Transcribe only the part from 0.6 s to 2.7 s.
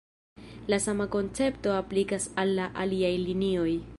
La sama koncepto aplikas al la